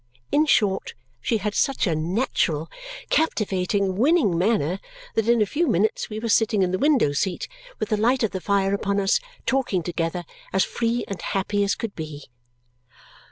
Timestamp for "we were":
6.09-6.27